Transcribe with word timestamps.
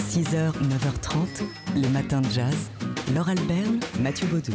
6h, 0.00 0.52
9h30, 0.52 1.44
les 1.76 1.88
matins 1.88 2.22
de 2.22 2.30
jazz. 2.30 2.70
Laure 3.14 3.28
Alberne, 3.28 3.78
Mathieu 4.00 4.26
Baudou. 4.28 4.52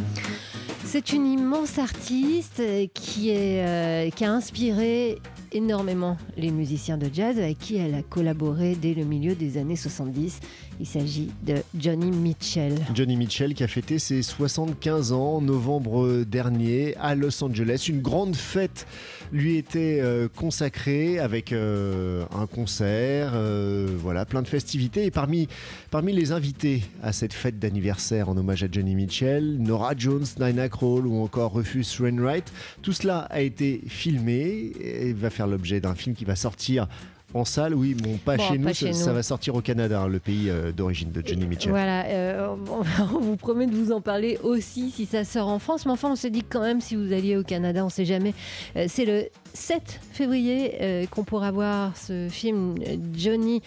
C'est 0.84 1.12
une 1.12 1.24
immense 1.24 1.78
artiste 1.78 2.60
qui, 2.92 3.30
est, 3.30 3.64
euh, 3.64 4.10
qui 4.10 4.24
a 4.24 4.32
inspiré 4.32 5.18
énormément 5.52 6.16
les 6.36 6.50
musiciens 6.50 6.98
de 6.98 7.08
jazz 7.12 7.38
avec 7.38 7.58
qui 7.58 7.76
elle 7.76 7.94
a 7.94 8.02
collaboré 8.02 8.74
dès 8.74 8.92
le 8.92 9.04
milieu 9.04 9.34
des 9.36 9.56
années 9.56 9.76
70. 9.76 10.40
Il 10.78 10.86
s'agit 10.86 11.30
de 11.46 11.54
Johnny 11.78 12.10
Mitchell. 12.10 12.74
Johnny 12.94 13.16
Mitchell 13.16 13.54
qui 13.54 13.64
a 13.64 13.68
fêté 13.68 13.98
ses 13.98 14.22
75 14.22 15.12
ans 15.12 15.36
en 15.36 15.40
novembre 15.40 16.24
dernier 16.24 16.94
à 16.96 17.14
Los 17.14 17.42
Angeles. 17.42 17.86
Une 17.88 18.02
grande 18.02 18.36
fête 18.36 18.86
lui 19.32 19.56
était 19.56 20.00
euh, 20.02 20.28
consacrée 20.28 21.18
avec 21.18 21.52
euh, 21.52 22.24
un 22.30 22.46
concert, 22.46 23.32
euh, 23.34 23.88
voilà, 23.98 24.26
plein 24.26 24.42
de 24.42 24.48
festivités. 24.48 25.06
Et 25.06 25.10
parmi, 25.10 25.48
parmi 25.90 26.12
les 26.12 26.32
invités 26.32 26.82
à 27.02 27.12
cette 27.12 27.32
fête 27.32 27.58
d'anniversaire 27.58 28.28
en 28.28 28.36
hommage 28.36 28.62
à 28.62 28.68
Johnny 28.70 28.94
Mitchell, 28.94 29.56
Nora 29.58 29.94
Jones, 29.96 30.26
Nina 30.38 30.68
Kroll 30.68 31.06
ou 31.06 31.22
encore 31.22 31.54
Rufus 31.54 31.86
Wainwright, 31.98 32.52
tout 32.82 32.92
cela 32.92 33.20
a 33.30 33.40
été 33.40 33.80
filmé 33.88 34.72
et 34.78 35.14
va 35.14 35.30
faire 35.30 35.46
l'objet 35.46 35.80
d'un 35.80 35.94
film 35.94 36.14
qui 36.14 36.26
va 36.26 36.36
sortir 36.36 36.86
en 37.34 37.44
salle, 37.44 37.74
oui, 37.74 37.94
bon, 37.94 38.16
pas, 38.24 38.36
Bon, 38.36 38.42
chez, 38.44 38.58
pas 38.58 38.68
nous, 38.68 38.74
chez 38.74 38.92
ça, 38.92 38.98
nous. 38.98 39.04
ça 39.04 39.12
va 39.12 39.22
sortir 39.22 39.54
au 39.56 39.60
Canada, 39.60 40.00
hein, 40.02 40.08
le 40.08 40.20
pays 40.20 40.48
euh, 40.48 40.72
d'origine 40.72 41.10
de 41.10 41.22
Johnny 41.26 41.46
Mitchell. 41.46 41.70
Voilà, 41.70 42.04
euh, 42.06 42.54
on, 42.70 42.80
on 43.16 43.20
vous 43.20 43.36
promet 43.36 43.66
de 43.66 43.74
vous 43.74 43.92
en 43.92 44.00
parler 44.00 44.38
aussi 44.42 44.90
si 44.90 45.06
ça 45.06 45.24
sort 45.24 45.48
en 45.48 45.58
France. 45.58 45.86
Mais 45.86 45.92
enfin, 45.92 46.10
on 46.10 46.16
s'est 46.16 46.30
dit 46.30 46.44
quand 46.48 46.62
même, 46.62 46.80
si 46.80 46.94
vous 46.96 47.12
alliez 47.12 47.36
au 47.36 47.42
Canada, 47.42 47.84
on 47.84 47.88
sait 47.88 48.04
jamais. 48.04 48.32
Euh, 48.76 48.86
c'est 48.88 49.04
le 49.04 49.24
7 49.54 50.00
février 50.12 51.06
qu'on 51.10 51.24
pourra 51.24 51.50
voir 51.50 51.96
ce 51.96 52.28
film 52.28 52.74
Johnny 53.14 53.62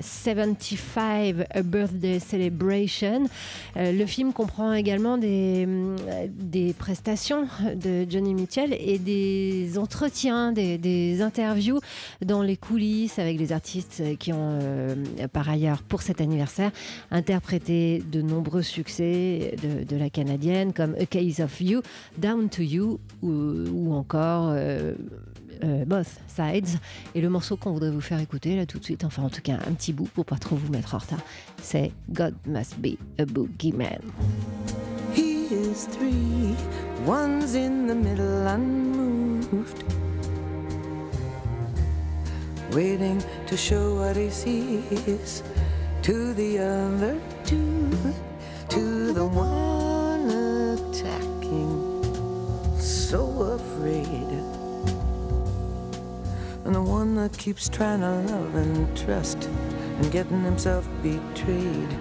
75 0.00 1.44
A 1.50 1.62
Birthday 1.62 2.18
Celebration. 2.18 3.24
Le 3.76 4.06
film 4.06 4.32
comprend 4.32 4.72
également 4.72 5.18
des, 5.18 5.68
des 6.30 6.72
prestations 6.72 7.46
de 7.74 8.06
Johnny 8.08 8.32
Mitchell 8.32 8.74
et 8.78 8.98
des 8.98 9.76
entretiens, 9.76 10.52
des, 10.52 10.78
des 10.78 11.20
interviews 11.20 11.80
dans 12.24 12.40
les 12.40 12.56
coulisses 12.56 13.03
avec 13.18 13.36
des 13.36 13.52
artistes 13.52 14.02
qui 14.18 14.32
ont 14.32 14.58
euh, 14.60 14.94
par 15.32 15.48
ailleurs 15.48 15.82
pour 15.82 16.02
cet 16.02 16.20
anniversaire 16.20 16.70
interprété 17.10 18.02
de 18.10 18.22
nombreux 18.22 18.62
succès 18.62 19.56
de, 19.62 19.96
la 19.96 20.10
canadienne 20.10 20.72
comme 20.72 20.94
A 21.00 21.06
Case 21.06 21.40
of 21.40 21.60
You, 21.60 21.82
Down 22.18 22.48
to 22.48 22.62
You 22.62 22.98
ou, 23.22 23.30
ou 23.30 23.94
encore 23.94 24.48
euh, 24.48 24.94
euh, 25.62 25.84
Both 25.84 26.18
Sides. 26.26 26.78
Et 27.14 27.20
le 27.20 27.28
morceau 27.28 27.56
qu'on 27.56 27.72
voudrait 27.72 27.90
vous 27.90 28.00
faire 28.00 28.20
écouter 28.20 28.56
là 28.56 28.66
tout 28.66 28.78
de 28.78 28.84
suite, 28.84 29.04
enfin 29.04 29.22
en 29.22 29.30
tout 29.30 29.42
cas 29.42 29.58
un 29.66 29.72
petit 29.72 29.92
bout 29.92 30.08
pour 30.12 30.24
pas 30.24 30.36
trop 30.36 30.56
vous 30.56 30.72
mettre 30.72 30.94
en 30.94 30.98
retard, 30.98 31.20
c'est 31.62 31.92
God 32.10 32.34
Must 32.46 32.78
Be 32.78 32.96
a 33.18 33.24
Boogeyman. 33.24 34.00
He 35.14 35.46
is 35.50 35.86
three, 35.86 36.54
one's 37.06 37.54
in 37.54 37.86
the 37.86 37.94
middle 37.94 38.46
unmoved, 38.48 39.84
waiting 42.74 43.22
to 43.46 43.56
show 43.56 43.94
what 43.94 44.16
he 44.16 44.28
sees. 44.30 45.42
To 46.02 46.34
the 46.34 46.58
other 46.58 47.20
two, 47.46 47.90
to 48.68 49.12
the 49.12 49.24
one 49.24 50.28
attacking, 50.74 52.02
so 52.78 53.54
afraid, 53.56 54.42
and 56.64 56.74
the 56.74 56.82
one 56.82 57.14
that 57.14 57.38
keeps 57.38 57.68
trying 57.68 58.00
to 58.00 58.10
love 58.32 58.54
and 58.56 58.96
trust 58.98 59.44
and 59.44 60.10
getting 60.12 60.42
himself 60.42 60.86
betrayed. 61.02 61.92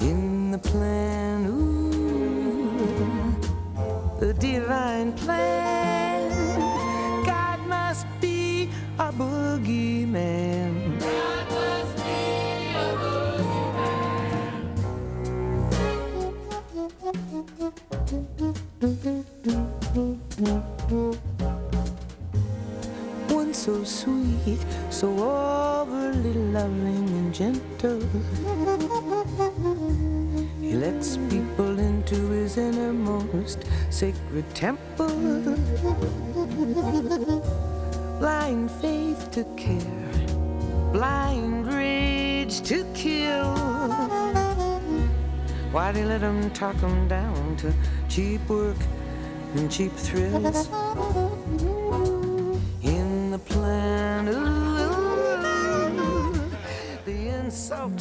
In 0.00 0.50
the 0.50 0.58
plan, 0.58 1.46
ooh, 1.46 3.36
the 4.18 4.32
divine 4.34 5.12
plan. 5.12 5.49
Be 9.00 9.06
a 9.06 9.12
boogeyman. 9.12 11.00
One 23.28 23.54
so 23.54 23.84
sweet, 23.84 24.58
so 24.90 25.08
overly 25.08 26.34
loving 26.52 27.08
and 27.20 27.34
gentle. 27.34 28.00
He 30.60 30.72
lets 30.74 31.16
people 31.28 31.78
into 31.78 32.16
his 32.30 32.56
innermost 32.58 33.64
sacred 33.90 34.44
temple. 34.54 35.56
Blind 38.20 38.70
faith 38.70 39.30
to 39.30 39.44
care, 39.56 39.80
blind 40.92 41.66
rage 41.72 42.60
to 42.60 42.84
kill. 42.92 43.54
Why 45.72 45.90
they 45.90 46.00
he 46.00 46.04
let 46.04 46.20
him 46.20 46.50
talk 46.50 46.76
him 46.76 47.08
down 47.08 47.56
to 47.56 47.72
cheap 48.10 48.46
work 48.46 48.76
and 49.54 49.72
cheap 49.72 49.92
thrills? 49.92 50.68
In 52.82 53.30
the 53.30 53.38
plan, 53.38 53.99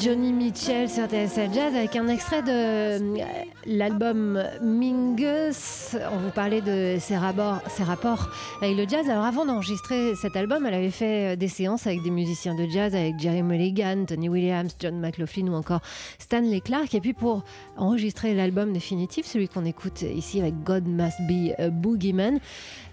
Johnny 0.01 0.31
Mitchell 0.31 0.89
sur 0.89 1.07
TSL 1.07 1.53
Jazz 1.53 1.75
avec 1.75 1.95
un 1.97 2.07
extrait 2.07 2.41
de 2.41 2.49
euh, 2.51 3.17
l'album 3.65 4.41
Mingus. 4.61 5.97
On 6.13 6.17
vous 6.17 6.29
parlait 6.29 6.61
de 6.61 6.97
ses 6.99 7.17
rapports, 7.17 8.29
avec 8.61 8.77
le 8.77 8.87
jazz. 8.87 9.09
Alors 9.09 9.25
avant 9.25 9.45
d'enregistrer 9.45 10.15
cet 10.15 10.37
album, 10.37 10.65
elle 10.65 10.73
avait 10.73 10.91
fait 10.91 11.33
euh, 11.33 11.35
des 11.35 11.49
séances 11.49 11.85
avec 11.85 12.01
des 12.01 12.11
musiciens 12.11 12.55
de 12.55 12.65
jazz, 12.69 12.95
avec 12.95 13.19
Jerry 13.19 13.43
Mulligan, 13.43 14.05
Tony 14.05 14.29
Williams, 14.29 14.73
John 14.79 14.99
McLaughlin 14.99 15.47
ou 15.47 15.55
encore 15.55 15.81
Stanley 16.17 16.61
Clark. 16.61 16.93
Et 16.95 17.01
puis 17.01 17.13
pour 17.13 17.43
enregistrer 17.75 18.33
l'album 18.33 18.71
définitif, 18.71 19.25
celui 19.25 19.49
qu'on 19.49 19.65
écoute 19.65 20.03
ici 20.03 20.39
avec 20.39 20.63
God 20.63 20.87
Must 20.87 21.19
Be 21.27 21.59
a 21.59 21.69
Boogeyman, 21.69 22.39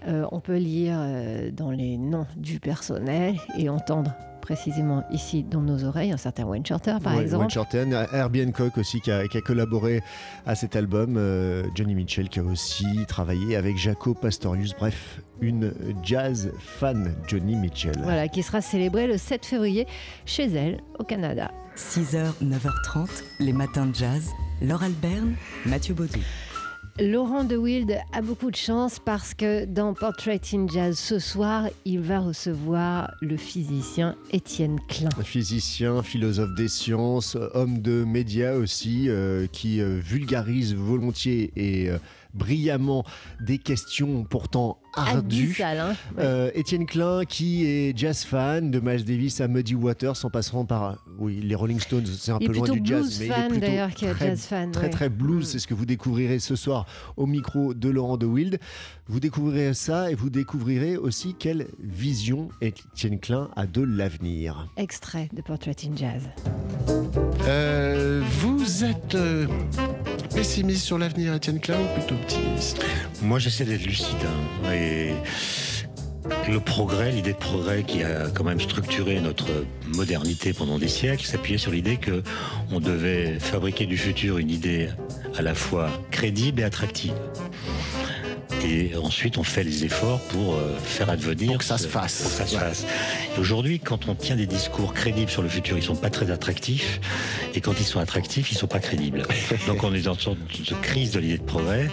euh, 0.08 0.26
on 0.32 0.40
peut 0.40 0.56
lire 0.56 0.98
dans 1.52 1.70
les 1.70 1.98
noms 1.98 2.26
du 2.36 2.58
personnel 2.58 3.36
et 3.56 3.68
entendre 3.68 4.12
précisément 4.46 5.02
ici 5.10 5.42
dans 5.42 5.60
nos 5.60 5.82
oreilles 5.82 6.12
un 6.12 6.16
certain 6.16 6.44
Wayne 6.44 6.64
Shorter 6.64 6.98
par 7.02 7.16
Ouais, 7.16 7.22
exemple. 7.22 7.40
Wayne 7.42 7.50
Shorten, 7.50 8.06
Herbie 8.12 8.44
Hancock 8.46 8.78
aussi 8.78 9.00
qui 9.00 9.10
a, 9.10 9.26
qui 9.26 9.38
a 9.38 9.40
collaboré 9.40 10.02
à 10.46 10.54
cet 10.54 10.76
album, 10.76 11.16
euh, 11.16 11.64
Johnny 11.74 11.96
Mitchell 11.96 12.28
qui 12.28 12.38
a 12.38 12.44
aussi 12.44 12.86
travaillé 13.08 13.56
avec 13.56 13.76
Jaco 13.76 14.14
Pastorius, 14.14 14.72
bref, 14.78 15.20
une 15.40 15.72
jazz 16.04 16.52
fan 16.60 17.12
Johnny 17.26 17.56
Mitchell. 17.56 17.96
Voilà, 18.04 18.28
qui 18.28 18.44
sera 18.44 18.60
célébrée 18.60 19.08
le 19.08 19.18
7 19.18 19.44
février 19.44 19.84
chez 20.26 20.44
elle, 20.44 20.80
au 21.00 21.02
Canada. 21.04 21.50
6h, 21.76 22.34
9h30, 22.42 23.08
les 23.40 23.52
matins 23.52 23.86
de 23.86 23.94
jazz. 23.96 24.30
Laure 24.62 24.84
Alberne, 24.84 25.34
Mathieu 25.66 25.92
Baudou. 25.94 26.20
Laurent 26.98 27.44
De 27.44 27.58
Wild 27.58 27.98
a 28.14 28.22
beaucoup 28.22 28.50
de 28.50 28.56
chance 28.56 28.98
parce 28.98 29.34
que 29.34 29.66
dans 29.66 29.92
Portrait 29.92 30.40
in 30.54 30.66
Jazz 30.66 30.98
ce 30.98 31.18
soir, 31.18 31.68
il 31.84 32.00
va 32.00 32.20
recevoir 32.20 33.12
le 33.20 33.36
physicien 33.36 34.16
Étienne 34.32 34.78
Klein. 34.88 35.10
Physicien, 35.22 36.02
philosophe 36.02 36.54
des 36.56 36.68
sciences, 36.68 37.36
homme 37.52 37.82
de 37.82 38.02
médias 38.04 38.54
aussi, 38.54 39.10
euh, 39.10 39.46
qui 39.46 39.82
euh, 39.82 40.00
vulgarise 40.02 40.74
volontiers 40.74 41.52
et 41.54 41.90
euh, 41.90 41.98
brillamment 42.36 43.04
des 43.40 43.58
questions 43.58 44.24
pourtant 44.24 44.78
ardues. 44.94 45.56
Hein 45.62 45.94
Ouais. 46.16 46.24
Euh, 46.24 46.50
Étienne 46.54 46.86
Klein, 46.86 47.24
qui 47.24 47.66
est 47.66 47.96
jazz 47.96 48.24
fan 48.24 48.70
de 48.70 48.80
Miles 48.80 49.04
Davis 49.04 49.40
à 49.40 49.48
Muddy 49.48 49.74
Waters, 49.74 50.24
en 50.24 50.30
passant 50.30 50.64
par 50.64 50.96
oui 51.18 51.40
les 51.42 51.54
Rolling 51.54 51.80
Stones, 51.80 52.06
c'est 52.06 52.32
un 52.32 52.38
Il 52.40 52.48
peu 52.48 52.54
loin 52.54 52.68
du 52.68 52.80
jazz, 52.84 53.18
mais 53.20 53.26
fan, 53.26 53.52
il 53.54 53.64
est 53.64 53.86
plutôt 53.86 54.14
très, 54.14 54.28
jazz 54.28 54.46
fan, 54.46 54.70
très 54.70 54.84
ouais. 54.84 54.90
très 54.90 55.08
blues. 55.08 55.44
Mm. 55.44 55.44
C'est 55.44 55.58
ce 55.58 55.66
que 55.66 55.74
vous 55.74 55.86
découvrirez 55.86 56.38
ce 56.38 56.56
soir 56.56 56.86
au 57.16 57.26
micro 57.26 57.74
de 57.74 57.88
Laurent 57.88 58.16
de 58.16 58.26
Wild. 58.26 58.58
Vous 59.08 59.20
découvrirez 59.20 59.74
ça 59.74 60.10
et 60.10 60.14
vous 60.14 60.30
découvrirez 60.30 60.96
aussi 60.96 61.34
quelle 61.38 61.68
vision 61.78 62.48
Étienne 62.60 63.20
Klein 63.20 63.50
a 63.54 63.66
de 63.66 63.82
l'avenir. 63.82 64.68
Extrait 64.76 65.28
de 65.32 65.42
Portrait 65.42 65.76
in 65.84 65.96
Jazz. 65.96 66.28
Euh, 67.46 68.22
vous 68.40 68.84
êtes 68.84 69.14
euh, 69.14 69.46
pessimiste 70.36 70.84
sur 70.84 70.98
l'avenir, 70.98 71.34
Étienne 71.34 71.58
Klein, 71.58 71.78
ou 71.80 71.98
plutôt 71.98 72.14
optimiste 72.14 72.84
Moi, 73.22 73.38
j'essaie 73.38 73.64
d'être 73.64 73.86
lucide. 73.86 74.16
hein, 74.66 74.72
et 74.72 75.12
le 76.50 76.60
progrès, 76.60 77.10
l'idée 77.10 77.32
de 77.32 77.38
progrès 77.38 77.84
qui 77.84 78.02
a 78.02 78.28
quand 78.28 78.44
même 78.44 78.60
structuré 78.60 79.18
notre 79.20 79.46
modernité 79.94 80.52
pendant 80.52 80.78
des 80.78 80.88
siècles, 80.88 81.24
s'appuyait 81.24 81.56
sur 81.56 81.72
l'idée 81.72 81.96
que 81.96 82.22
on 82.70 82.80
devait 82.80 83.38
fabriquer 83.38 83.86
du 83.86 83.96
futur 83.96 84.36
une 84.36 84.50
idée 84.50 84.90
à 85.38 85.42
la 85.42 85.54
fois 85.54 85.88
crédible 86.10 86.60
et 86.60 86.64
attractive. 86.64 87.14
Et 88.64 88.92
ensuite, 88.96 89.38
on 89.38 89.42
fait 89.44 89.62
les 89.64 89.84
efforts 89.84 90.20
pour 90.28 90.54
euh, 90.54 90.76
faire 90.82 91.08
advenir. 91.10 91.48
Pour 91.48 91.58
que 91.58 91.64
ça 91.64 91.78
se 91.78 91.86
fasse. 91.86 92.22
pour 92.22 92.30
que 92.32 92.36
ça 92.38 92.46
se 92.46 92.56
fasse. 92.56 92.84
Aujourd'hui, 93.38 93.78
quand 93.78 94.08
on 94.08 94.14
tient 94.14 94.36
des 94.36 94.46
discours 94.46 94.92
crédibles 94.92 95.30
sur 95.30 95.42
le 95.42 95.48
futur, 95.48 95.76
ils 95.76 95.82
sont 95.84 95.94
pas 95.96 96.10
très 96.10 96.30
attractifs. 96.30 97.00
Et 97.54 97.60
quand 97.60 97.74
ils 97.78 97.84
sont 97.86 98.00
attractifs, 98.00 98.50
ils 98.50 98.56
sont 98.58 98.66
pas 98.66 98.80
crédibles. 98.80 99.22
Donc 99.66 99.84
on 99.84 99.94
est 99.94 100.02
dans 100.02 100.14
une 100.14 100.20
sorte 100.20 100.38
de 100.38 100.74
crise 100.82 101.12
de 101.12 101.20
l'idée 101.20 101.38
de 101.38 101.42
progrès. 101.44 101.88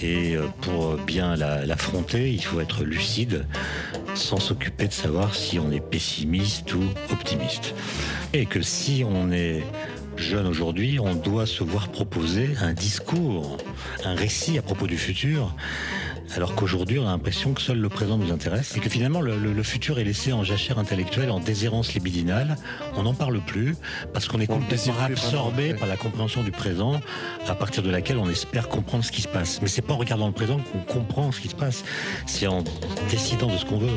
Et 0.00 0.36
euh, 0.36 0.46
pour 0.60 0.94
bien 0.96 1.34
la- 1.36 1.66
l'affronter, 1.66 2.30
il 2.32 2.42
faut 2.42 2.60
être 2.60 2.84
lucide, 2.84 3.44
sans 4.14 4.38
s'occuper 4.38 4.86
de 4.86 4.92
savoir 4.92 5.34
si 5.34 5.58
on 5.58 5.70
est 5.72 5.80
pessimiste 5.80 6.72
ou 6.74 6.82
optimiste. 7.10 7.74
Et 8.32 8.46
que 8.46 8.62
si 8.62 9.04
on 9.06 9.32
est 9.32 9.62
jeune 10.18 10.46
aujourd'hui, 10.46 10.98
on 11.00 11.14
doit 11.14 11.46
se 11.46 11.62
voir 11.62 11.88
proposer 11.88 12.50
un 12.60 12.72
discours, 12.72 13.56
un 14.04 14.14
récit 14.14 14.58
à 14.58 14.62
propos 14.62 14.86
du 14.86 14.98
futur. 14.98 15.54
Alors 16.36 16.54
qu'aujourd'hui, 16.54 16.98
on 16.98 17.06
a 17.06 17.10
l'impression 17.12 17.54
que 17.54 17.62
seul 17.62 17.78
le 17.78 17.88
présent 17.88 18.18
nous 18.18 18.30
intéresse 18.32 18.76
et 18.76 18.80
que 18.80 18.90
finalement 18.90 19.20
le, 19.22 19.38
le- 19.38 19.52
le 19.54 19.62
futur 19.62 19.98
est 19.98 20.04
laissé 20.04 20.32
en 20.32 20.44
jachère 20.44 20.78
intellectuelle, 20.78 21.30
en 21.30 21.40
déshérence 21.40 21.94
libidinale. 21.94 22.56
On 22.96 23.04
n'en 23.04 23.14
parle 23.14 23.40
plus 23.40 23.76
parce 24.12 24.28
qu'on 24.28 24.38
est 24.40 24.50
On 24.50 24.58
complètement 24.58 24.94
absorbé 25.00 25.72
par 25.74 25.88
la 25.88 25.96
compréhension 25.96 26.42
du 26.42 26.50
présent, 26.50 27.00
à 27.48 27.54
partir 27.54 27.82
de 27.82 27.90
laquelle 27.90 28.18
on 28.18 28.28
espère 28.28 28.68
comprendre 28.68 29.04
ce 29.04 29.12
qui 29.12 29.22
se 29.22 29.28
passe. 29.28 29.60
Mais 29.62 29.68
c'est 29.68 29.80
pas 29.82 29.94
en 29.94 29.98
regardant 29.98 30.26
le 30.26 30.34
présent 30.34 30.58
qu'on 30.72 30.80
comprend 30.92 31.32
ce 31.32 31.40
qui 31.40 31.48
se 31.48 31.54
passe, 31.56 31.82
c'est 32.26 32.46
en 32.46 32.62
décidant 33.10 33.46
de 33.46 33.56
ce 33.56 33.64
qu'on 33.64 33.78
veut. 33.78 33.88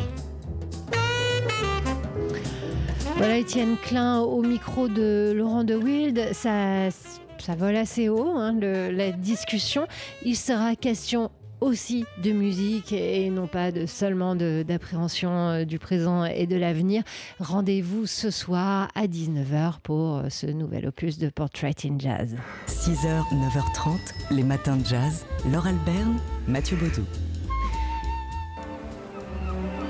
Voilà 3.21 3.37
Étienne 3.37 3.77
Klein 3.77 4.21
au 4.21 4.41
micro 4.41 4.87
de 4.87 5.31
Laurent 5.31 5.63
de 5.63 5.75
Wild. 5.75 6.33
Ça, 6.33 6.89
ça 7.37 7.53
vole 7.55 7.75
assez 7.75 8.09
haut, 8.09 8.31
hein, 8.35 8.57
la 8.59 9.11
discussion. 9.11 9.85
Il 10.25 10.35
sera 10.35 10.75
question 10.75 11.29
aussi 11.59 12.03
de 12.23 12.31
musique 12.31 12.91
et 12.91 13.29
non 13.29 13.45
pas 13.45 13.71
de 13.71 13.85
seulement 13.85 14.33
d'appréhension 14.35 15.49
euh, 15.49 15.65
du 15.65 15.77
présent 15.77 16.25
et 16.25 16.47
de 16.47 16.55
l'avenir. 16.55 17.03
Rendez-vous 17.39 18.07
ce 18.07 18.31
soir 18.31 18.87
à 18.95 19.05
19h 19.05 19.81
pour 19.83 20.17
euh, 20.17 20.29
ce 20.29 20.47
nouvel 20.47 20.87
opus 20.87 21.19
de 21.19 21.29
Portrait 21.29 21.75
in 21.85 21.99
Jazz. 21.99 22.35
6h, 22.67 23.05
9h30, 23.05 23.99
les 24.31 24.43
matins 24.43 24.77
de 24.77 24.85
jazz. 24.87 25.27
Laure 25.51 25.67
Alberne, 25.67 26.17
Mathieu 26.47 26.75
Baudou. 26.75 27.05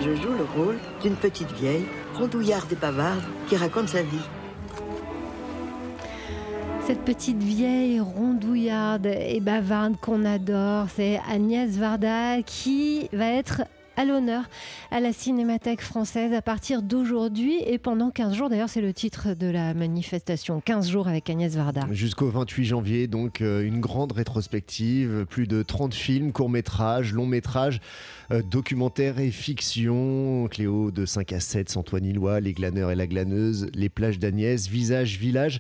Je 0.04 0.16
joue 0.16 0.34
le 0.34 0.46
rôle 0.56 0.80
d'une 1.04 1.16
petite 1.16 1.52
vieille, 1.52 1.86
rondouillarde 2.16 2.72
et 2.72 2.76
bavarde, 2.76 3.22
qui 3.48 3.56
raconte 3.56 3.88
sa 3.88 4.02
vie. 4.02 4.28
Cette 6.88 7.02
petite 7.02 7.42
vieille 7.44 8.00
rondouillarde 8.00 9.06
et 9.06 9.40
bavarde 9.40 9.98
qu'on 10.02 10.26
adore, 10.26 10.88
c'est 10.96 11.22
Agnès 11.32 11.70
Varda 11.78 12.42
qui 12.42 13.10
va 13.14 13.28
être 13.28 13.62
à 14.02 14.06
l'honneur 14.06 14.50
à 14.90 15.00
la 15.00 15.14
Cinémathèque 15.14 15.82
française 15.82 16.34
à 16.34 16.42
partir 16.42 16.82
d'aujourd'hui 16.82 17.58
et 17.68 17.78
pendant 17.78 18.10
15 18.10 18.34
jours. 18.34 18.50
D'ailleurs, 18.50 18.70
c'est 18.70 18.82
le 18.82 18.94
titre 18.94 19.36
de 19.36 19.46
la 19.46 19.76
manifestation 19.76 20.60
15 20.60 20.90
jours 20.90 21.08
avec 21.08 21.30
Agnès 21.30 21.56
Varda. 21.56 21.82
Jusqu'au 21.92 22.30
28 22.30 22.66
janvier, 22.66 23.08
donc 23.08 23.42
euh, 23.42 23.64
une 23.64 23.80
grande 23.80 24.12
rétrospective, 24.12 25.28
plus 25.30 25.46
de 25.46 25.62
30 25.62 25.94
films, 25.94 26.32
courts-métrages, 26.32 27.14
longs-métrages, 27.14 27.80
euh, 28.32 28.42
documentaires 28.42 29.20
et 29.20 29.30
fiction. 29.30 30.48
Cléo 30.50 30.90
de 30.90 31.06
5 31.06 31.34
à 31.34 31.40
7, 31.40 31.78
Antoine 31.78 32.06
Illois, 32.06 32.40
Les 32.40 32.54
glaneurs 32.54 32.90
et 32.90 32.96
la 32.96 33.06
glaneuse, 33.06 33.68
Les 33.76 33.90
plages 33.90 34.18
d'Agnès, 34.18 34.68
Visage, 34.68 35.20
Village. 35.20 35.60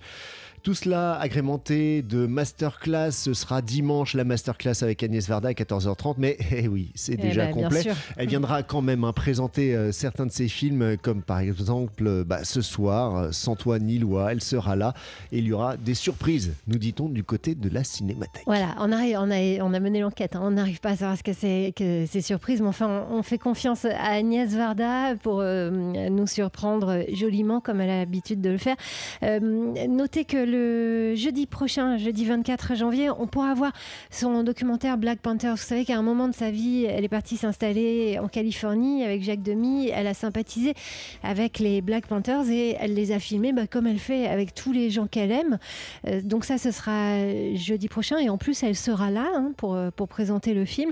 Tout 0.63 0.75
cela 0.75 1.19
agrémenté 1.19 2.03
de 2.03 2.27
masterclass. 2.27 3.11
Ce 3.11 3.33
sera 3.33 3.63
dimanche 3.63 4.13
la 4.13 4.23
masterclass 4.23 4.83
avec 4.83 5.01
Agnès 5.01 5.27
Varda 5.27 5.49
à 5.49 5.53
14h30. 5.53 6.15
Mais 6.19 6.37
eh 6.51 6.67
oui, 6.67 6.91
c'est 6.93 7.13
Eh 7.13 7.17
déjà 7.17 7.47
ben, 7.47 7.53
complet. 7.53 7.83
Elle 8.15 8.27
viendra 8.27 8.61
quand 8.61 8.83
même 8.83 9.03
hein, 9.03 9.11
présenter 9.11 9.75
euh, 9.75 9.91
certains 9.91 10.27
de 10.27 10.31
ses 10.31 10.47
films, 10.47 10.83
euh, 10.83 10.97
comme 11.01 11.23
par 11.23 11.39
exemple 11.39 12.05
euh, 12.05 12.23
bah, 12.23 12.43
ce 12.43 12.61
soir, 12.61 13.15
euh, 13.15 13.31
Santoine 13.31 13.83
Nilois. 13.83 14.33
Elle 14.33 14.43
sera 14.43 14.75
là 14.75 14.93
et 15.31 15.39
il 15.39 15.45
y 15.45 15.53
aura 15.53 15.77
des 15.77 15.95
surprises, 15.95 16.53
nous 16.67 16.77
dit-on, 16.77 17.09
du 17.09 17.23
côté 17.23 17.55
de 17.55 17.67
la 17.69 17.83
cinémathèque. 17.83 18.43
Voilà, 18.45 18.75
on, 18.77 18.91
arrive, 18.91 19.17
on, 19.19 19.31
a, 19.31 19.63
on 19.63 19.73
a 19.73 19.79
mené 19.79 20.01
l'enquête, 20.01 20.35
hein. 20.35 20.41
on 20.43 20.51
n'arrive 20.51 20.79
pas 20.79 20.91
à 20.91 20.95
savoir 20.95 21.17
ce 21.17 21.23
que 21.23 21.33
c'est 21.33 21.73
que 21.75 22.05
ces 22.05 22.21
surprises, 22.21 22.61
mais 22.61 22.67
enfin, 22.67 23.05
on, 23.09 23.17
on 23.17 23.23
fait 23.23 23.39
confiance 23.39 23.85
à 23.85 24.11
Agnès 24.11 24.53
Varda 24.53 25.15
pour 25.15 25.41
nous 25.41 26.27
surprendre 26.27 27.03
joliment, 27.13 27.61
comme 27.61 27.81
elle 27.81 27.89
a 27.89 27.97
l'habitude 27.97 28.41
de 28.41 28.51
le 28.51 28.59
faire. 28.59 28.75
Notez 29.41 30.25
que 30.25 30.50
le 30.51 31.15
jeudi 31.15 31.47
prochain, 31.47 31.97
jeudi 31.97 32.25
24 32.25 32.75
janvier, 32.75 33.09
on 33.09 33.27
pourra 33.27 33.53
voir 33.53 33.71
son 34.09 34.43
documentaire 34.43 34.97
Black 34.97 35.19
Panther. 35.19 35.51
Vous 35.51 35.57
savez 35.57 35.85
qu'à 35.85 35.97
un 35.97 36.01
moment 36.01 36.27
de 36.27 36.33
sa 36.33 36.51
vie, 36.51 36.85
elle 36.85 37.03
est 37.03 37.09
partie 37.09 37.37
s'installer 37.37 38.19
en 38.19 38.27
Californie 38.27 39.03
avec 39.03 39.23
Jacques 39.23 39.41
Demy. 39.41 39.89
Elle 39.89 40.07
a 40.07 40.13
sympathisé 40.13 40.73
avec 41.23 41.59
les 41.59 41.81
Black 41.81 42.07
Panthers 42.07 42.49
et 42.49 42.75
elle 42.79 42.93
les 42.93 43.11
a 43.11 43.19
filmés 43.19 43.53
bah, 43.53 43.67
comme 43.67 43.87
elle 43.87 43.99
fait 43.99 44.27
avec 44.27 44.53
tous 44.53 44.71
les 44.71 44.89
gens 44.89 45.07
qu'elle 45.07 45.31
aime. 45.31 45.57
Euh, 46.07 46.21
donc 46.21 46.45
ça, 46.45 46.57
ce 46.57 46.71
sera 46.71 47.55
jeudi 47.55 47.87
prochain. 47.87 48.17
Et 48.17 48.29
en 48.29 48.37
plus, 48.37 48.61
elle 48.63 48.75
sera 48.75 49.09
là 49.09 49.27
hein, 49.33 49.53
pour, 49.55 49.75
euh, 49.75 49.89
pour 49.89 50.07
présenter 50.07 50.53
le 50.53 50.65
film. 50.65 50.91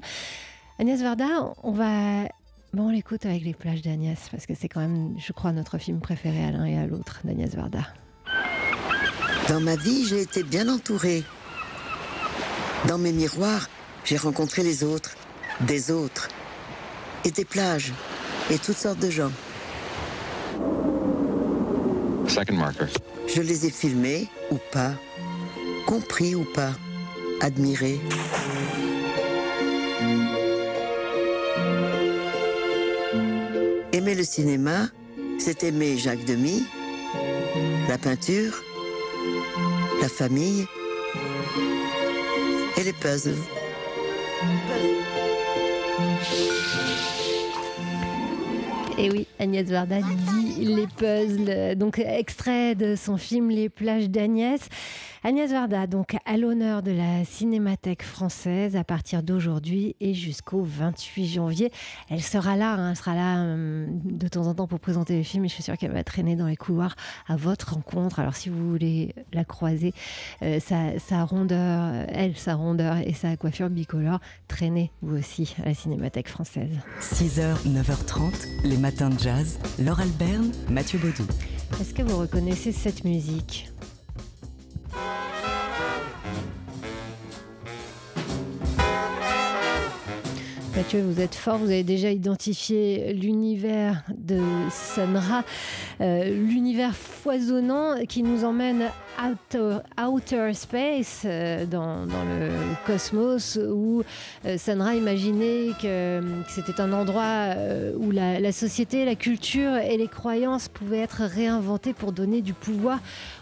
Agnès 0.79 1.01
Varda, 1.01 1.53
on 1.63 1.71
va... 1.71 2.23
Bon, 2.71 2.87
on 2.87 2.89
l'écoute 2.89 3.25
avec 3.25 3.43
les 3.43 3.53
plages 3.53 3.81
d'Agnès, 3.81 4.29
parce 4.29 4.45
que 4.45 4.53
c'est 4.53 4.69
quand 4.69 4.79
même, 4.79 5.15
je 5.17 5.33
crois, 5.33 5.51
notre 5.51 5.79
film 5.79 5.99
préféré 5.99 6.45
à 6.45 6.51
l'un 6.51 6.65
et 6.65 6.77
à 6.77 6.85
l'autre 6.85 7.21
d'Agnès 7.23 7.53
Varda. 7.55 7.87
Dans 9.49 9.59
ma 9.59 9.75
vie, 9.75 10.05
j'ai 10.05 10.21
été 10.21 10.43
bien 10.43 10.69
entourée. 10.69 11.23
Dans 12.87 12.99
mes 12.99 13.11
miroirs, 13.11 13.67
j'ai 14.05 14.15
rencontré 14.15 14.61
les 14.61 14.83
autres, 14.83 15.15
des 15.61 15.89
autres, 15.89 16.27
et 17.25 17.31
des 17.31 17.45
plages, 17.45 17.91
et 18.51 18.59
toutes 18.59 18.77
sortes 18.77 18.99
de 18.99 19.09
gens. 19.09 19.31
Second 22.27 22.57
marker. 22.57 22.85
Je 23.27 23.41
les 23.41 23.65
ai 23.65 23.71
filmés 23.71 24.29
ou 24.51 24.59
pas, 24.71 24.93
compris 25.87 26.35
ou 26.35 26.45
pas, 26.53 26.73
admirés. 27.41 27.99
Aimer 33.93 34.13
le 34.13 34.23
cinéma, 34.23 34.89
c'est 35.39 35.63
aimer 35.63 35.97
Jacques 35.97 36.25
Demy, 36.25 36.67
la 37.87 37.97
peinture, 37.97 38.53
la 40.01 40.09
famille 40.09 40.65
et 42.77 42.83
les 42.83 42.93
puzzles. 42.93 43.35
Et 48.97 49.09
oui, 49.09 49.27
Agnès 49.39 49.65
Varda 49.67 49.97
dit 50.01 50.65
les 50.65 50.87
puzzles. 50.87 51.75
Donc, 51.75 51.99
extrait 51.99 52.75
de 52.75 52.95
son 52.95 53.17
film 53.17 53.49
Les 53.49 53.69
plages 53.69 54.09
d'Agnès. 54.09 54.61
Agnès 55.21 55.51
Varda, 55.51 55.85
donc 55.85 56.15
à 56.25 56.37
l'honneur 56.37 56.81
de 56.81 56.91
la 56.91 57.25
Cinémathèque 57.25 58.03
française 58.03 58.77
à 58.77 58.85
partir 58.85 59.21
d'aujourd'hui 59.21 59.97
et 59.99 60.13
jusqu'au 60.13 60.63
28 60.63 61.27
janvier. 61.27 61.71
Elle 62.09 62.21
sera 62.21 62.55
là, 62.55 62.75
hein, 62.75 62.91
elle 62.91 62.95
sera 62.95 63.15
là 63.15 63.41
hum, 63.41 63.99
de 64.05 64.27
temps 64.29 64.47
en 64.47 64.53
temps 64.53 64.67
pour 64.67 64.79
présenter 64.79 65.17
le 65.17 65.23
film 65.23 65.43
et 65.43 65.49
je 65.49 65.55
suis 65.55 65.63
sûre 65.63 65.77
qu'elle 65.77 65.91
va 65.91 66.05
traîner 66.05 66.37
dans 66.37 66.47
les 66.47 66.55
couloirs 66.55 66.95
à 67.27 67.35
votre 67.35 67.73
rencontre. 67.73 68.19
Alors 68.19 68.35
si 68.35 68.47
vous 68.47 68.69
voulez 68.69 69.13
la 69.33 69.43
croiser, 69.43 69.93
euh, 70.41 70.61
sa, 70.61 70.97
sa 70.99 71.25
rondeur, 71.25 72.05
elle, 72.07 72.37
sa 72.37 72.55
rondeur 72.55 72.97
et 72.97 73.13
sa 73.13 73.35
coiffure 73.35 73.69
bicolore, 73.69 74.19
traînez 74.47 74.89
vous 75.01 75.17
aussi 75.17 75.53
à 75.61 75.65
la 75.65 75.73
Cinémathèque 75.73 76.29
française. 76.29 76.71
6h, 77.01 77.67
9h30, 77.67 78.47
les 78.63 78.77
matins 78.77 79.09
de 79.09 79.19
jazz. 79.19 79.59
Laure 79.79 79.99
Alberne, 79.99 80.51
Mathieu 80.69 80.97
Baudou. 80.97 81.27
Est-ce 81.81 81.93
que 81.93 82.03
vous 82.03 82.17
reconnaissez 82.17 82.71
cette 82.71 83.03
musique? 83.03 83.69
Mathieu, 90.79 91.01
vous 91.01 91.19
êtes 91.19 91.35
fort, 91.35 91.57
vous 91.57 91.71
avez 91.71 91.83
déjà 91.83 92.09
identifié 92.09 93.11
l'univers 93.11 94.01
de 94.17 94.39
Sun-Ra, 94.71 95.43
euh, 95.99 96.23
l'univers 96.29 96.95
foisonnant 96.95 98.05
qui 98.07 98.23
nous 98.23 98.45
emmène 98.45 98.85
outer, 100.07 100.53
space, 100.53 101.23
euh, 101.25 101.65
dans, 101.65 102.05
le 102.05 102.49
cosmos, 102.85 103.57
où 103.57 104.03
euh, 104.45 104.57
Sun-Ra 104.57 104.95
imaginait 104.95 105.71
que, 105.81 106.21
c'était 106.47 106.79
un 106.81 106.93
endroit 106.93 107.23
euh, 107.23 107.93
où 107.97 108.11
la, 108.11 108.39
la 108.39 108.51
société, 108.51 109.05
la 109.05 109.15
culture 109.15 109.75
et 109.75 109.97
les 109.97 110.07
croyances 110.07 110.67
pouvaient 110.67 110.99
être 110.99 111.23
réinventées 111.23 111.93
pour 111.93 112.11
donner 112.11 112.41
du 112.41 112.53
pouvoir 112.53 112.99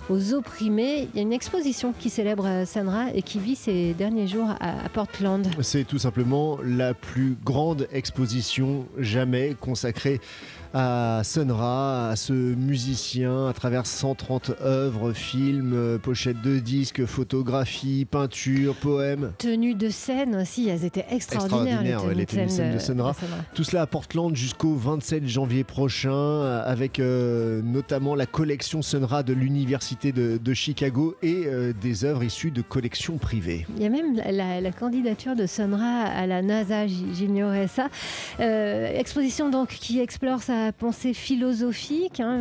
aux 0.09 0.33
opprimés. 0.33 1.07
Il 1.13 1.17
y 1.17 1.19
a 1.19 1.21
une 1.21 1.33
exposition 1.33 1.93
qui 1.97 2.09
célèbre 2.09 2.65
Sun-Ra 2.65 3.07
et 3.13 3.21
qui 3.21 3.39
vit 3.39 3.55
ces 3.55 3.93
derniers 3.93 4.27
jours 4.27 4.49
à 4.59 4.89
Portland. 4.89 5.47
C'est 5.61 5.85
tout 5.85 5.99
simplement 5.99 6.57
la 6.63 6.93
plus 6.93 7.37
grande 7.43 7.87
exposition 7.91 8.85
jamais 8.97 9.55
consacrée 9.59 10.19
à 10.73 11.21
Sun 11.23 11.51
Ra, 11.51 12.09
à 12.09 12.15
ce 12.15 12.33
musicien 12.33 13.47
à 13.47 13.53
travers 13.53 13.85
130 13.85 14.51
œuvres, 14.61 15.13
films, 15.13 15.73
euh, 15.73 15.97
pochettes 15.97 16.41
de 16.41 16.59
disques, 16.59 17.05
photographies, 17.05 18.05
peintures, 18.05 18.75
poèmes. 18.75 19.33
Tenues 19.37 19.75
de 19.75 19.89
scène 19.89 20.35
aussi, 20.35 20.69
elles 20.69 20.85
étaient 20.85 21.05
extraordinaires. 21.09 21.81
Extraordinaire, 21.81 22.05
ouais, 22.05 22.15
les 22.15 22.25
tenues 22.25 22.45
de 22.45 22.51
scène 22.51 22.73
de 22.73 22.79
Sun 22.79 23.01
Ra. 23.01 23.15
Tout 23.53 23.63
cela 23.63 23.83
à 23.83 23.87
Portland 23.87 24.35
jusqu'au 24.35 24.75
27 24.75 25.27
janvier 25.27 25.63
prochain, 25.63 26.11
euh, 26.11 26.63
avec 26.65 26.99
euh, 26.99 27.61
notamment 27.63 28.15
la 28.15 28.25
collection 28.25 28.81
Sun 28.81 29.03
Ra 29.03 29.23
de 29.23 29.33
l'Université 29.33 30.11
de, 30.11 30.37
de 30.37 30.53
Chicago 30.53 31.15
et 31.21 31.43
euh, 31.45 31.73
des 31.79 32.05
œuvres 32.05 32.23
issues 32.23 32.51
de 32.51 32.61
collections 32.61 33.17
privées. 33.17 33.65
Il 33.77 33.83
y 33.83 33.85
a 33.85 33.89
même 33.89 34.15
la, 34.15 34.61
la 34.61 34.71
candidature 34.71 35.35
de 35.35 35.45
Sonra 35.45 36.03
à 36.03 36.25
la 36.27 36.41
NASA, 36.41 36.87
j'ignorais 36.87 37.67
ça. 37.67 37.89
Euh, 38.39 38.87
exposition 38.97 39.49
donc 39.49 39.69
qui 39.69 39.99
explore 39.99 40.41
sa 40.41 40.56
pensée 40.77 41.13
philosophique, 41.13 42.19
hein, 42.19 42.39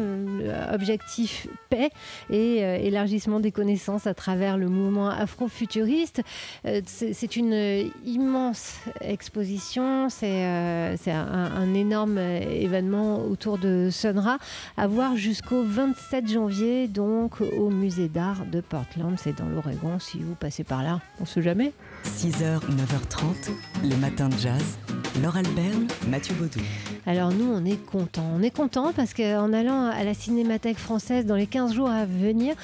objectif 0.73 1.47
paix 1.69 1.91
et 2.31 2.65
euh, 2.65 2.77
élargissement 2.77 3.41
des 3.41 3.53
connaissances 3.53 4.07
à 4.07 4.15
travers 4.15 4.57
le 4.59 4.69
mouvement 4.69 5.09
afrofuturiste. 5.09 6.23
Euh, 6.65 6.81
c'est 6.87 7.37
une 7.37 7.53
euh, 7.53 7.85
immense 8.05 8.77
exposition, 9.01 10.09
c'est 10.09 10.45
euh, 10.45 10.97
un, 11.07 11.75
énorme 11.75 12.19
euh, 12.19 12.41
événement 12.41 13.25
autour 13.25 13.59
de 13.59 13.89
Sonra 13.91 14.39
à 14.77 14.87
voir 14.87 15.17
jusqu'au 15.17 15.63
27 15.63 16.29
janvier 16.29 16.89
donc 16.89 17.41
au 17.41 17.71
musée 17.71 18.09
d'art 18.09 18.47
de 18.47 18.61
Portland, 18.61 19.17
c'est 19.19 19.37
dans 19.37 19.49
l'Oregon 19.49 19.99
si 19.99 20.19
vous 20.19 20.35
passez 20.35 20.65
par 20.65 20.83
là, 20.83 21.01
on 21.21 21.25
sait 21.25 21.43
jamais. 21.43 21.73
6h, 22.05 22.61
9h30, 22.61 23.51
les 23.83 23.97
matins 23.97 24.29
de 24.29 24.39
jazz. 24.39 24.79
Laure 25.23 25.37
Alberne, 25.37 25.87
Mathieu 26.09 26.35
Baudou. 26.35 26.61
Alors 27.09 27.31
nous, 27.31 27.47
on 27.49 27.65
est 27.65 27.77
content. 27.87 28.29
On 28.35 28.43
est 28.43 28.51
content 28.51 28.93
parce 28.93 29.15
qu'en 29.15 29.53
allant 29.53 29.85
à 29.85 30.03
la 30.03 30.13
Cinémathèque 30.13 30.79
française 30.79 31.25
dans 31.25 31.37
les 31.37 31.47
15 31.47 31.73
jours 31.73 31.89
à 31.89 32.05
venir, 32.05 32.57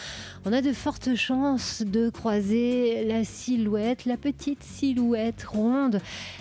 on 0.45 0.53
a 0.53 0.61
de 0.61 0.73
fortes 0.73 1.15
chances 1.15 1.85
de 1.87 2.11
croiser 2.11 3.05
la 3.05 3.23
silhouette, 3.23 4.05
la 4.05 4.17
petite 4.17 4.65
silhouette 4.65 5.45
ronde 5.45 6.01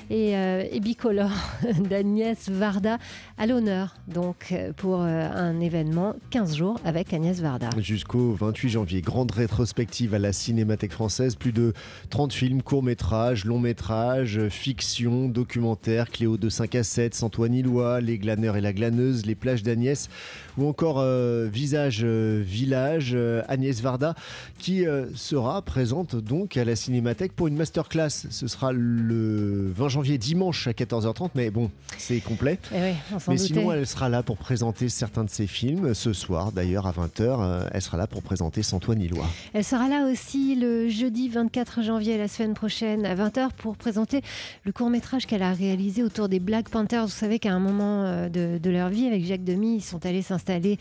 et, 0.09 0.35
euh, 0.35 0.63
bicolore 0.81 1.29
d'Agnès 1.89 2.49
Varda 2.49 2.97
à 3.37 3.45
l'honneur. 3.45 3.93
Donc 4.07 4.47
euh, 4.51 4.73
pour 4.73 5.01
euh, 5.01 5.29
un 5.31 5.59
événement 5.59 6.15
15 6.31 6.55
jours 6.55 6.79
avec 6.83 7.13
Agnès 7.13 7.39
Varda. 7.39 7.69
Jusqu'au 7.77 8.31
28 8.31 8.69
janvier, 8.69 9.01
grande 9.01 9.31
rétrospective 9.31 10.15
à 10.15 10.19
la 10.19 10.33
Cinémathèque 10.33 10.93
française, 10.93 11.35
plus 11.35 11.51
de 11.51 11.73
30 12.09 12.33
films, 12.33 12.63
courts-métrages, 12.63 13.45
longs-métrages, 13.45 14.49
fiction, 14.49 15.27
documentaires, 15.27 16.09
Cléo 16.09 16.37
de 16.37 16.49
5 16.49 16.73
à 16.73 16.83
7, 16.83 17.21
Antoine 17.21 17.53
Ilois, 17.53 17.90
Les 17.99 18.17
glaneurs 18.17 18.55
et 18.55 18.61
la 18.61 18.73
glaneuse, 18.73 19.25
Les 19.25 19.35
plages 19.35 19.63
d'Agnès, 19.63 20.09
ou 20.57 20.67
encore 20.67 20.99
euh, 20.99 21.49
Visage 21.51 22.01
euh, 22.03 22.41
Village, 22.45 23.11
euh, 23.13 23.41
Agnès 23.47 23.81
Varda, 23.81 24.15
qui 24.59 24.85
sera 25.15 25.61
présente 25.63 26.15
donc 26.15 26.55
à 26.55 26.63
la 26.63 26.75
Cinémathèque 26.75 27.33
pour 27.33 27.47
une 27.47 27.55
masterclass. 27.55 28.09
Ce 28.29 28.47
sera 28.47 28.71
le 28.71 29.71
20 29.75 29.89
janvier, 29.89 30.17
dimanche 30.17 30.67
à 30.67 30.71
14h30, 30.71 31.31
mais 31.35 31.49
bon, 31.49 31.71
c'est 31.97 32.19
complet. 32.19 32.59
Eh 32.71 32.75
oui, 32.75 32.93
Mais 33.11 33.35
doutait. 33.35 33.37
sinon, 33.37 33.71
elle 33.71 33.87
sera 33.87 34.07
là 34.09 34.21
pour 34.23 34.37
présenter 34.37 34.87
certains 34.89 35.23
de 35.23 35.29
ses 35.29 35.47
films. 35.47 35.93
Ce 35.93 36.13
soir, 36.13 36.51
d'ailleurs, 36.51 36.85
à 36.87 36.91
20h, 36.91 37.21
euh, 37.21 37.67
elle 37.71 37.81
sera 37.81 37.97
là 37.97 38.07
pour 38.07 38.21
présenter 38.21 38.61
Santoine 38.63 39.01
Ilois. 39.01 39.25
Elle 39.53 39.63
sera 39.63 39.87
là 39.89 40.05
aussi 40.11 40.55
le 40.55 40.89
jeudi 40.89 41.29
24 41.29 41.81
janvier, 41.81 42.17
la 42.17 42.27
semaine 42.27 42.53
prochaine, 42.53 43.05
à 43.05 43.15
20h, 43.15 43.49
pour 43.57 43.75
présenter 43.77 44.21
le 44.63 44.71
court-métrage 44.71 45.25
qu'elle 45.25 45.43
a 45.43 45.53
réalisé 45.53 46.03
autour 46.03 46.29
des 46.29 46.39
Black 46.39 46.69
Panthers. 46.69 47.05
Vous 47.05 47.09
savez 47.09 47.39
qu'à 47.39 47.51
un 47.51 47.59
moment 47.59 47.80
euh, 47.81 48.29
de, 48.29 48.69
leur 48.69 48.89
vie, 48.89 49.07
avec 49.07 49.25
Jacques 49.25 49.43
Demy, 49.43 49.75
ils 49.75 49.83
sont 49.83 50.05
allés 50.05 50.21
s'installer 50.21 50.77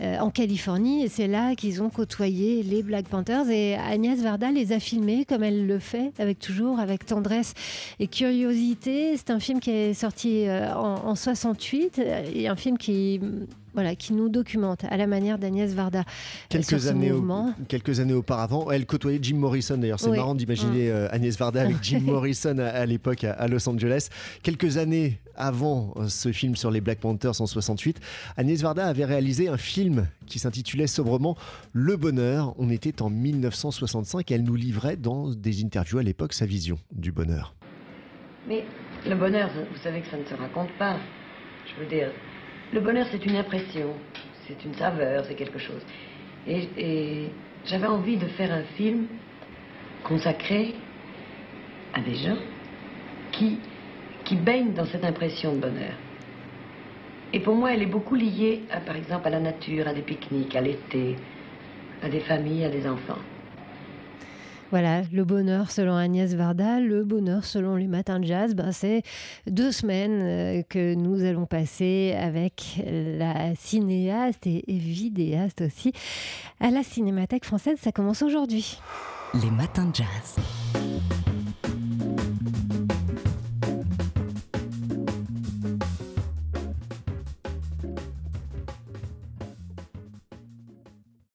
euh, 0.00 0.18
en 0.18 0.30
Californie 0.30 1.04
et 1.04 1.08
c'est 1.08 1.26
là 1.26 1.54
qu'ils 1.54 1.82
ont 1.82 1.90
côtoyé 1.90 2.62
les 2.62 2.82
Black 2.82 3.08
Panthers. 3.08 3.48
Et 3.50 3.74
Agnès 3.74 4.20
Varda 4.20 4.50
les 4.50 4.72
a 4.72 4.80
filmés 4.80 5.24
comme 5.24 5.42
elle 5.42 5.66
le 5.66 5.78
fait, 5.78 6.12
avec 6.18 6.38
toujours 6.38 6.80
avec 6.80 7.06
tendresse 7.06 7.54
et 8.00 8.06
curiosité. 8.06 9.16
C'est 9.16 9.30
un 9.30 9.40
film 9.40 9.60
qui 9.60 9.70
est 9.70 9.94
sorti 9.94 10.46
euh, 10.46 10.74
en, 10.74 11.08
en 11.08 11.14
68 11.14 11.98
euh, 11.98 12.22
et 12.34 12.48
un 12.48 12.56
film 12.56 12.78
qui. 12.78 13.20
Voilà, 13.74 13.96
qui 13.96 14.12
nous 14.12 14.28
documente 14.28 14.84
à 14.84 14.96
la 14.96 15.06
manière 15.08 15.36
d'Agnès 15.36 15.72
Varda 15.74 16.00
euh, 16.00 16.02
sur 16.02 16.48
Quelques 16.48 16.80
ce 16.80 16.88
années, 16.88 17.10
au- 17.10 17.24
quelques 17.66 17.98
années 17.98 18.12
auparavant, 18.14 18.70
elle 18.70 18.86
côtoyait 18.86 19.18
Jim 19.20 19.36
Morrison. 19.36 19.76
D'ailleurs, 19.76 19.98
c'est 19.98 20.10
Oui. 20.10 20.16
marrant 20.16 20.36
d'imaginer 20.36 20.90
euh, 20.90 21.08
Agnès 21.10 21.36
Varda 21.36 21.62
avec 21.62 21.76
Jim 21.82 22.00
Morrison 22.04 22.56
à, 22.58 22.66
à 22.68 22.86
l'époque 22.86 23.24
à, 23.24 23.32
à 23.32 23.48
Los 23.48 23.68
Angeles. 23.68 24.08
Quelques 24.44 24.76
années 24.76 25.18
avant 25.34 25.92
euh, 25.96 26.06
ce 26.08 26.30
film 26.30 26.54
sur 26.54 26.70
les 26.70 26.80
Black 26.80 27.00
Panthers 27.00 27.40
en 27.40 27.46
68, 27.46 27.98
Agnès 28.36 28.60
Varda 28.62 28.86
avait 28.86 29.04
réalisé 29.04 29.48
un 29.48 29.56
film 29.56 30.06
qui 30.26 30.38
s'intitulait 30.38 30.86
sobrement 30.86 31.36
Le 31.72 31.96
Bonheur. 31.96 32.54
On 32.58 32.70
était 32.70 33.02
en 33.02 33.10
1965 33.10 34.30
et 34.30 34.34
elle 34.36 34.44
nous 34.44 34.54
livrait 34.54 34.96
dans 34.96 35.30
des 35.30 35.64
interviews 35.64 35.98
à 35.98 36.02
l'époque 36.04 36.32
sa 36.32 36.46
vision 36.46 36.78
du 36.92 37.10
bonheur. 37.10 37.54
Mais 38.48 38.64
le 39.08 39.16
bonheur, 39.16 39.50
vous 39.54 39.78
savez 39.82 40.00
que 40.00 40.06
ça 40.10 40.16
ne 40.16 40.24
se 40.24 40.34
raconte 40.34 40.70
pas. 40.78 40.96
Je 41.66 41.82
veux 41.82 41.88
dire, 41.88 42.10
le 42.74 42.80
bonheur, 42.80 43.06
c'est 43.12 43.24
une 43.24 43.36
impression, 43.36 43.94
c'est 44.48 44.64
une 44.64 44.74
saveur, 44.74 45.24
c'est 45.26 45.34
quelque 45.34 45.60
chose. 45.60 45.82
Et, 46.46 47.28
j'avais 47.66 47.86
envie 47.86 48.18
de 48.18 48.26
faire 48.26 48.52
un 48.52 48.64
film 48.76 49.06
consacré 50.02 50.74
à 51.94 52.00
des 52.00 52.14
gens 52.16 52.36
qui, 53.32 53.58
qui 54.24 54.36
baignent 54.36 54.74
dans 54.74 54.84
cette 54.84 55.04
impression 55.04 55.54
de 55.54 55.60
bonheur. 55.60 55.94
Et 57.32 57.40
pour 57.40 57.54
moi, 57.54 57.72
elle 57.72 57.80
est 57.80 57.86
beaucoup 57.86 58.16
liée, 58.16 58.64
par 58.84 58.96
exemple, 58.96 59.28
à 59.28 59.30
la 59.30 59.40
nature, 59.40 59.88
à 59.88 59.94
des 59.94 60.02
pique-niques, 60.02 60.54
à 60.54 60.60
l'été, 60.60 61.16
à 62.02 62.08
des 62.10 62.20
familles, 62.20 62.64
à 62.64 62.68
des 62.68 62.86
enfants. 62.86 63.22
Voilà, 64.70 65.02
le 65.12 65.24
bonheur 65.24 65.70
selon 65.70 65.94
Agnès 65.94 66.34
Varda, 66.34 66.80
le 66.80 67.04
bonheur 67.04 67.44
selon 67.44 67.76
les 67.76 67.86
matins 67.86 68.18
de 68.18 68.24
jazz, 68.24 68.54
ben 68.54 68.72
c'est 68.72 69.02
deux 69.46 69.70
semaines 69.70 70.20
euh, 70.22 70.62
que 70.68 70.94
nous 70.94 71.24
allons 71.24 71.46
passer 71.46 72.14
avec 72.18 72.82
la 72.84 73.54
cinéaste 73.54 74.46
et, 74.46 74.64
et 74.66 74.78
vidéaste 74.78 75.60
aussi 75.62 75.92
à 76.60 76.70
la 76.70 76.82
Cinémathèque 76.82 77.44
française. 77.44 77.78
Ça 77.80 77.92
commence 77.92 78.22
aujourd'hui. 78.22 78.78
Les 79.34 79.50
matins 79.50 79.86
de 79.86 79.94
jazz. 79.94 81.23